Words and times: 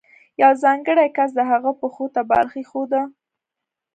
یو 0.41 0.51
ځانګړی 0.63 1.07
کس 1.17 1.29
د 1.37 1.41
هغه 1.51 1.71
پښو 1.79 2.05
ته 2.15 2.21
بالښت 2.29 2.55
ایښوده. 2.59 3.01